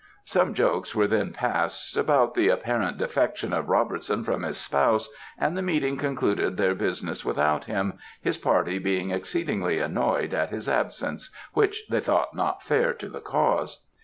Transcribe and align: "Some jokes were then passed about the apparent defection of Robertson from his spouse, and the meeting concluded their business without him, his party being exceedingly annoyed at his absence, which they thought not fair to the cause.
"Some 0.25 0.55
jokes 0.55 0.95
were 0.95 1.05
then 1.05 1.31
passed 1.31 1.95
about 1.95 2.33
the 2.33 2.49
apparent 2.49 2.97
defection 2.97 3.53
of 3.53 3.69
Robertson 3.69 4.23
from 4.23 4.41
his 4.41 4.57
spouse, 4.57 5.07
and 5.37 5.55
the 5.55 5.61
meeting 5.61 5.95
concluded 5.95 6.57
their 6.57 6.73
business 6.73 7.23
without 7.23 7.65
him, 7.65 7.99
his 8.19 8.39
party 8.39 8.79
being 8.79 9.11
exceedingly 9.11 9.77
annoyed 9.77 10.33
at 10.33 10.49
his 10.49 10.67
absence, 10.67 11.29
which 11.53 11.85
they 11.87 11.99
thought 11.99 12.33
not 12.35 12.63
fair 12.63 12.93
to 12.93 13.09
the 13.09 13.21
cause. 13.21 13.85